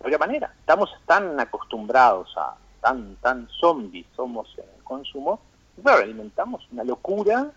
[0.00, 5.40] De otra manera, estamos tan acostumbrados a, tan, tan zombies somos en el consumo,
[5.82, 7.50] claro, alimentamos una locura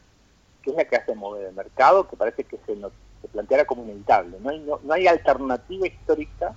[0.62, 3.65] que es la que hace mover el mercado, que parece que se, nos, se planteara
[3.65, 4.38] como inevitable.
[4.39, 6.54] No hay, no, hay alternativa histórica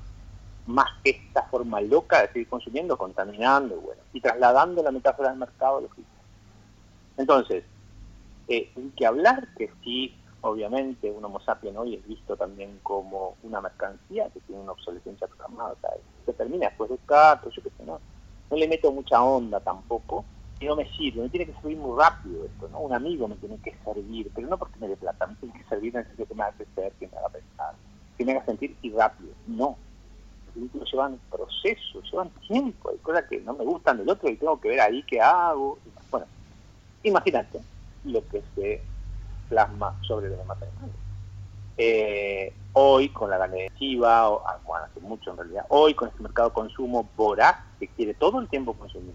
[0.66, 5.38] más que esta forma loca de seguir consumiendo, contaminando, bueno, y trasladando la metáfora del
[5.38, 6.02] mercado a lo que
[7.16, 7.64] Entonces,
[8.48, 13.36] eh, hay que hablar que sí, obviamente, un Homo sapiens hoy es visto también como
[13.42, 15.76] una mercancía que tiene una obsolescencia programada,
[16.26, 18.00] se termina después de cato, yo qué sé, ¿no?
[18.50, 20.24] No le meto mucha onda tampoco,
[20.60, 22.80] y no me sirve, me tiene que servir muy rápido esto, ¿no?
[22.80, 25.68] Un amigo me tiene que servir, pero no porque me dé plata, me tiene que
[25.68, 27.74] servir en el sentido que me haga crecer, que me haga pensar,
[28.16, 29.78] que me haga sentir y rápido, no.
[30.46, 34.36] Los vínculos llevan procesos, llevan tiempo, hay cosas que no me gustan del otro y
[34.36, 35.78] tengo que ver ahí qué hago.
[36.10, 36.26] Bueno,
[37.02, 37.60] imagínate,
[38.04, 38.82] lo que se
[39.48, 40.96] plasma sobre los demás animales.
[41.76, 46.22] Eh, hoy con la ganadería, o, ah, bueno, hace mucho en realidad, hoy con este
[46.22, 49.14] mercado de consumo voraz que quiere todo el tiempo consumir.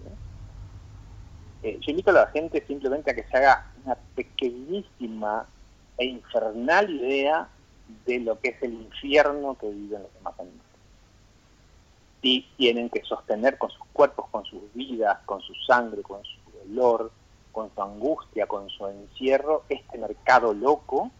[1.63, 1.78] ¿eh?
[1.82, 5.45] yo invito a la gente simplemente a que se haga una pequeñísima
[5.97, 7.49] e infernal idea
[8.06, 10.65] de lo que es el infierno que viven los demás animales.
[12.21, 16.38] Y tienen que sostener con sus cuerpos, con sus vidas, con su sangre, con su
[16.65, 17.12] dolor,
[17.51, 21.12] con su angustia, con su encierro, este mercado loco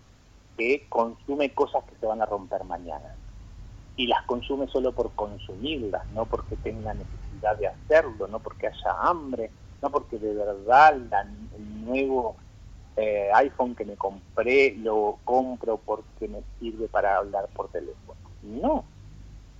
[0.57, 3.15] que consume cosas que se van a romper mañana.
[3.95, 8.95] Y las consume solo por consumirlas, no porque tenga necesidad de hacerlo, no porque haya
[9.01, 10.95] hambre, no porque de verdad
[11.55, 12.35] el nuevo
[12.95, 18.19] eh, iPhone que me compré lo compro porque me sirve para hablar por teléfono.
[18.41, 18.83] No,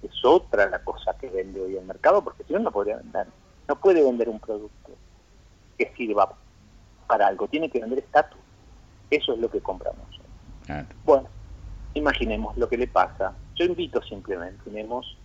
[0.02, 3.28] es otra la cosa que vende hoy el mercado, porque si no, no podría vender.
[3.68, 4.92] No puede vender un producto
[5.78, 6.36] que sirva
[7.10, 8.40] para algo, tiene que vender estatus.
[9.10, 10.06] Eso es lo que compramos.
[11.04, 11.28] Bueno,
[11.96, 13.34] imaginemos lo que le pasa.
[13.56, 15.18] Yo invito simplemente, imaginemos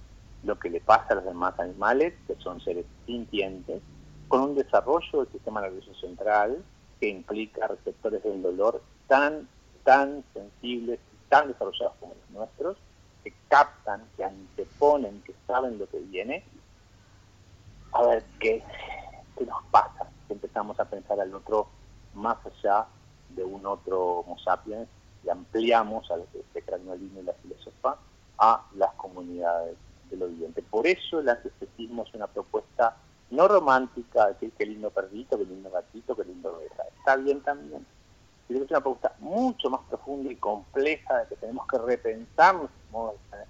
[0.42, 3.82] lo que le pasa a los demás animales, que son seres sintientes,
[4.28, 6.64] con un desarrollo del sistema nervioso central
[6.98, 9.46] que implica receptores del dolor tan,
[9.84, 12.76] tan sensibles tan desarrollados como los nuestros,
[13.22, 16.44] que captan, que anteponen, que saben lo que viene,
[17.92, 18.62] a ver qué,
[19.36, 21.68] qué nos pasa, empezamos a pensar al otro
[22.14, 22.86] más allá
[23.30, 24.88] de un otro Homo sapiens
[25.24, 27.96] y ampliamos a este y la filosofía
[28.38, 29.76] a las comunidades
[30.10, 30.62] de lo viviente.
[30.62, 32.96] Por eso el antiespecismo es una propuesta
[33.30, 36.82] no romántica, decir qué lindo perrito, qué lindo gatito, qué lindo oveja.
[36.98, 37.86] Está bien también.
[38.46, 42.80] Pero es una propuesta mucho más profunda y compleja de que tenemos que repensar nuestro
[42.92, 43.40] modo de estar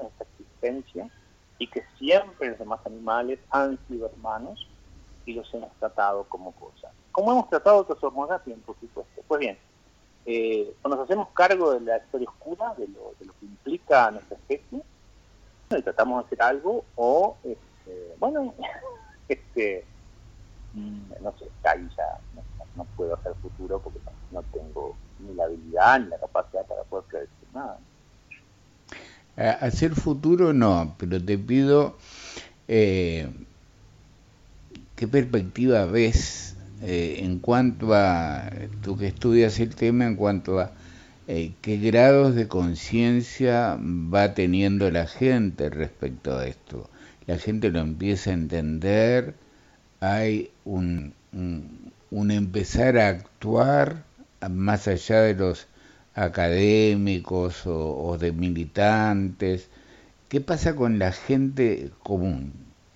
[0.00, 1.10] en esta existencia,
[1.58, 4.66] y que siempre los demás animales han sido hermanos
[5.26, 6.92] y los hemos tratado como cosas.
[7.12, 9.22] Como hemos tratado otros sapiens, por supuesto.
[9.26, 9.58] Pues bien,
[10.26, 14.36] eh, nos hacemos cargo de la historia oscura, de lo, de lo que implica nuestra
[14.36, 14.82] especie,
[15.70, 18.54] y tratamos de hacer algo, o, este, bueno,
[19.28, 19.84] este,
[20.74, 22.18] mm, no sé, ahí ya
[22.76, 27.04] no, puedo hacer futuro porque no, tengo ni la habilidad ni la capacidad para poder
[27.06, 27.78] predecir nada.
[29.36, 31.96] Hacer futuro no, pero te pido
[32.68, 33.28] eh,
[34.96, 38.50] qué perspectiva ves eh, en cuanto a,
[38.82, 40.72] tú que estudias el tema, en cuanto a
[41.28, 46.90] eh, qué grados de conciencia va teniendo la gente respecto a esto
[47.26, 49.34] la gente lo empieza a entender,
[50.00, 54.04] hay un, un, empezar a actuar
[54.50, 55.66] más allá de los
[56.14, 59.68] académicos o, de militantes.
[60.28, 62.52] ¿Qué pasa con la gente común?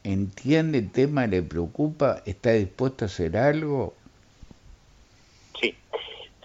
[0.08, 3.92] ¿Entiende el tema, le preocupa, está dispuesto a hacer algo?
[5.60, 5.76] Sí,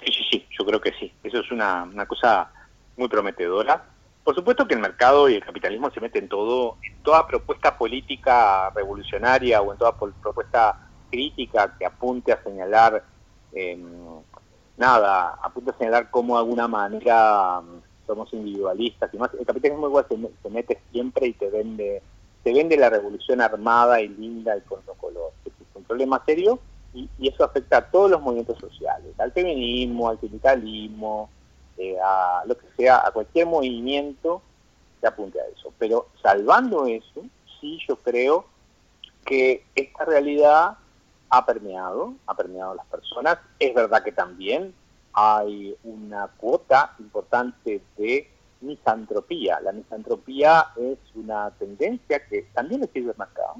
[0.03, 1.13] sí, sí, sí, yo creo que sí.
[1.23, 2.51] Eso es una, una cosa
[2.97, 3.81] muy prometedora.
[4.21, 7.77] Por supuesto que el mercado y el capitalismo se meten en todo, en toda propuesta
[7.77, 10.77] política revolucionaria o en toda propuesta
[11.09, 13.01] crítica que apunte a señalar,
[13.53, 13.81] em,
[14.75, 19.33] nada, apunte a señalar cómo de alguna manera em, somos individualistas y más.
[19.39, 22.01] El capitalismo igual se, mete siempre y te vende,
[22.43, 25.31] te vende la revolución armada y linda y con color.
[25.45, 26.59] Es un problema serio
[26.93, 31.29] y, y eso afecta a todos los movimientos sociales, al feminismo, al sindicalismo,
[31.77, 34.41] eh, a lo que sea, a cualquier movimiento
[35.01, 35.73] que apunte a eso.
[35.79, 37.23] Pero salvando eso,
[37.59, 38.45] sí yo creo
[39.25, 40.77] que esta realidad
[41.29, 43.39] ha permeado, ha permeado a las personas.
[43.57, 44.73] Es verdad que también
[45.13, 48.29] hay una cuota importante de
[48.63, 49.59] misantropía.
[49.61, 53.55] La misantropía es una tendencia que también sirve al mercado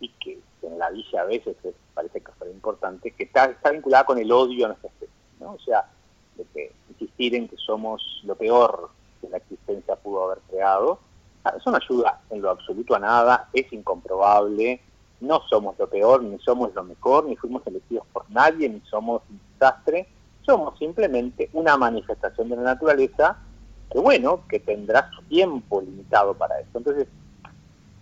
[0.00, 1.56] y que en la villa a veces
[1.94, 5.14] parece que es importante, que está, está vinculada con el odio a nuestra especie.
[5.40, 5.52] ¿no?
[5.52, 5.88] O sea,
[6.36, 10.98] de que insistir en que somos lo peor que la existencia pudo haber creado,
[11.44, 14.80] ah, eso no ayuda en lo absoluto a nada, es incomprobable,
[15.20, 19.22] no somos lo peor, ni somos lo mejor, ni fuimos elegidos por nadie, ni somos
[19.30, 20.08] un desastre,
[20.42, 23.38] somos simplemente una manifestación de la naturaleza
[23.90, 26.78] que bueno, que tendrá su tiempo limitado para eso.
[26.78, 27.06] Entonces,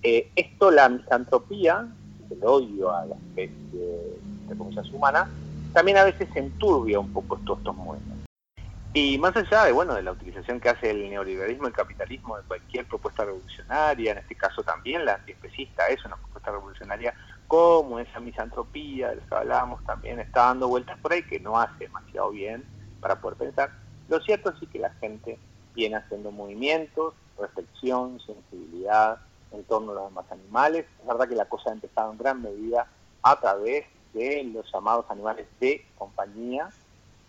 [0.03, 1.87] eh, esto, la misantropía,
[2.31, 3.81] el odio a la especie
[4.49, 5.31] de comillas humana,
[5.73, 8.13] también a veces enturbia un poco estos, estos movimientos.
[8.95, 12.43] Y más allá de bueno de la utilización que hace el neoliberalismo, el capitalismo de
[12.43, 17.15] cualquier propuesta revolucionaria, en este caso también la antiespecista es una propuesta revolucionaria,
[17.49, 21.59] como esa misantropía de la que hablábamos también está dando vueltas por ahí que no
[21.59, 22.65] hace demasiado bien
[23.01, 23.71] para poder pensar.
[24.09, 25.39] Lo cierto sí que la gente
[25.75, 29.19] viene haciendo movimientos, reflexión, sensibilidad
[29.53, 30.87] en torno a los demás animales.
[31.01, 32.87] Es verdad que la cosa ha empezado en gran medida
[33.23, 36.71] a través de los llamados animales de compañía,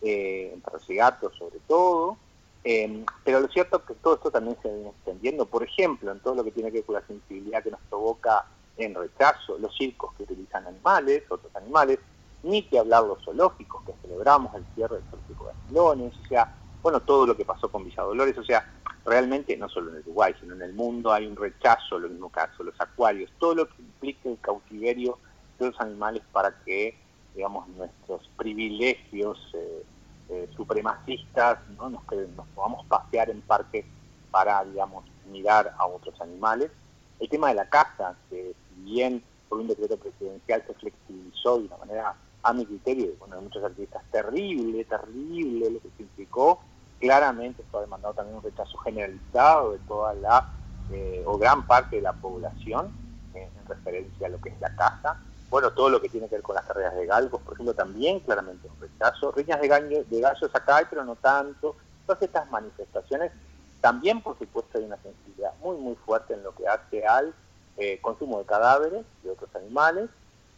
[0.01, 0.55] eh,
[0.87, 2.17] y gatos sobre todo,
[2.65, 6.19] Eh, pero lo cierto es que todo esto también se viene extendiendo, por ejemplo, en
[6.21, 8.45] todo lo que tiene que ver con la sensibilidad que nos provoca
[8.77, 11.99] en rechazo los circos que utilizan animales, otros animales,
[12.41, 16.55] ni que hablar los zoológicos que celebramos el cierre del zoológico de Milones, o sea,
[16.83, 18.69] bueno, todo lo que pasó con Villa Dolores, o sea,
[19.05, 22.61] realmente no solo en Uruguay, sino en el mundo hay un rechazo, lo mismo caso,
[22.61, 25.17] los acuarios, todo lo que implica el cautiverio
[25.57, 26.97] de los animales para que,
[27.33, 29.85] digamos, nuestros privilegios eh,
[30.29, 31.89] eh, supremacistas ¿no?
[31.89, 32.03] nos,
[32.35, 33.85] nos podamos pasear en parques
[34.29, 36.69] para, digamos, mirar a otros animales.
[37.17, 41.67] El tema de la caza, que si bien por un decreto presidencial se flexibilizó de
[41.67, 46.59] una manera a mi criterio, bueno, de muchos artistas, terrible, terrible lo que implicó,
[47.03, 50.49] claramente esto ha demandado también un rechazo generalizado de toda la,
[50.89, 52.93] eh, o gran parte de la población
[53.33, 55.19] en referencia a lo que es la caza.
[55.49, 58.21] Bueno, todo lo que tiene que ver con las carreras de galgos, por ejemplo, también
[58.21, 59.33] claramente un rechazo.
[59.33, 61.75] Riñas de gallos acá hay, pero no tanto.
[62.05, 63.33] Todas estas manifestaciones,
[63.81, 67.33] también por supuesto hay una sensibilidad muy, muy fuerte en lo que hace al
[67.75, 70.09] eh, consumo de cadáveres de otros animales,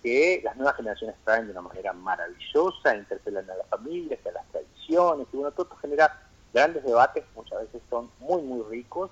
[0.03, 4.45] que las nuevas generaciones traen de una manera maravillosa, interpelan a las familias, a las
[4.49, 6.24] tradiciones, y bueno, todo esto genera
[6.55, 9.11] grandes debates muchas veces son muy, muy ricos,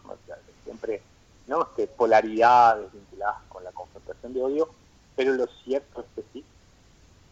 [0.64, 1.02] siempre
[1.46, 1.64] ¿no?
[1.64, 4.70] Este, polaridades vinculadas con la confrontación de odio,
[5.18, 6.46] pero lo cierto es que sí,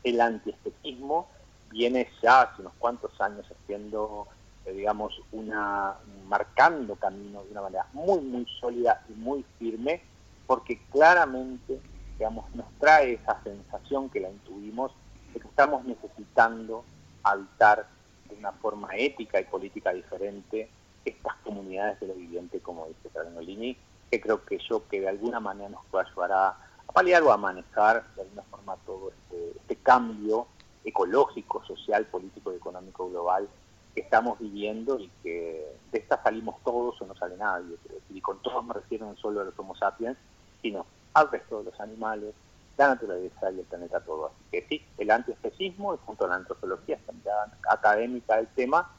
[0.03, 1.29] el antiespecismo
[1.69, 4.27] viene ya hace unos cuantos años haciendo,
[4.65, 5.95] eh, digamos, una
[6.27, 10.01] marcando camino de una manera muy, muy sólida y muy firme,
[10.45, 11.79] porque claramente,
[12.17, 14.91] digamos, nos trae esa sensación que la intuimos
[15.33, 16.83] de que estamos necesitando
[17.23, 17.87] habitar
[18.31, 20.69] de una forma ética y política diferente
[21.05, 23.09] estas comunidades de lo viviente, como dice
[23.41, 23.77] Lini,
[24.09, 26.57] que creo que yo que de alguna manera nos puede ayudar a,
[26.93, 30.47] paliar o a manejar de alguna forma todo este, este, cambio
[30.83, 33.47] ecológico, social, político y económico global
[33.95, 37.77] que estamos viviendo y que de esta salimos todos o no sale nadie.
[38.09, 40.17] Y con todos me refiero no solo a los Homo sapiens,
[40.61, 42.33] sino al resto de los animales,
[42.77, 44.27] la naturaleza y el planeta todo.
[44.27, 48.89] Así que sí, el antiespecismo, junto a la antropología, esta mirada académica del tema,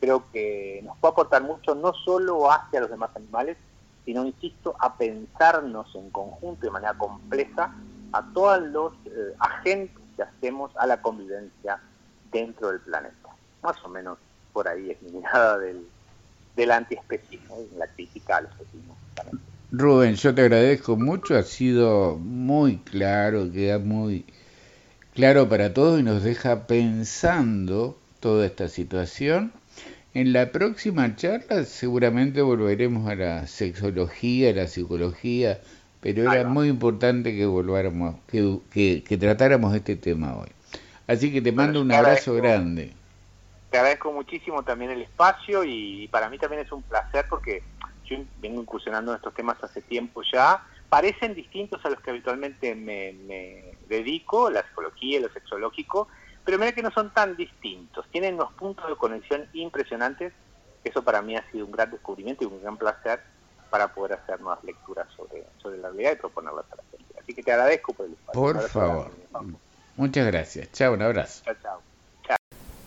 [0.00, 3.56] creo que nos puede aportar mucho no solo hacia los demás animales,
[4.04, 7.74] sino, insisto, a pensarnos en conjunto de manera compleja
[8.12, 11.80] a todos los eh, agentes que hacemos a la convivencia
[12.30, 13.30] dentro del planeta.
[13.62, 14.18] Más o menos
[14.52, 15.86] por ahí es mi mirada del,
[16.54, 18.96] del antiespecismo, la crítica al especismo.
[19.72, 24.24] Rubén, yo te agradezco mucho, ha sido muy claro, queda muy
[25.12, 29.52] claro para todos y nos deja pensando toda esta situación.
[30.14, 35.58] En la próxima charla seguramente volveremos a la sexología, a la psicología,
[36.00, 40.48] pero era muy importante que volváramos, que, que, tratáramos este tema hoy.
[41.08, 42.92] Así que te mando un abrazo grande.
[43.70, 47.62] Te agradezco muchísimo también el espacio y para mí también es un placer porque
[48.08, 52.74] yo vengo incursionando en estos temas hace tiempo ya, parecen distintos a los que habitualmente
[52.74, 56.08] me, dedico, la psicología y lo sexológico,
[56.44, 60.32] pero mira que no son tan distintos, tienen unos puntos de conexión impresionantes,
[60.84, 63.20] eso para mí ha sido un gran descubrimiento y un gran placer
[63.70, 67.14] para poder hacer nuevas lecturas sobre, sobre la realidad y proponerlas a la gente.
[67.20, 68.40] Así que te agradezco por el espacio.
[68.40, 69.10] Por favor.
[69.96, 70.70] Muchas gracias.
[70.72, 71.42] Chao, un abrazo.
[71.44, 71.80] Chao, chao.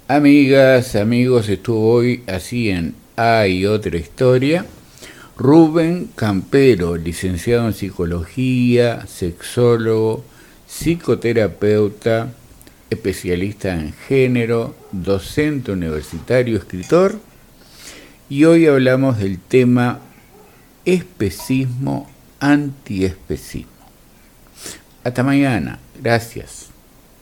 [0.07, 4.65] Amigas, amigos, estuvo hoy así en Hay otra historia.
[5.39, 10.25] Rubén Campero, licenciado en psicología, sexólogo,
[10.67, 12.33] psicoterapeuta,
[12.89, 17.21] especialista en género, docente universitario, escritor.
[18.27, 20.01] Y hoy hablamos del tema
[20.83, 22.09] especismo,
[22.41, 23.71] antiespecismo.
[25.05, 25.79] Hasta mañana.
[26.01, 26.68] Gracias.